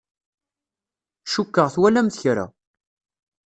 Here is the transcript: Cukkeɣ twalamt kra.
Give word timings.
Cukkeɣ 1.31 1.67
twalamt 1.73 2.17
kra. 2.21 2.45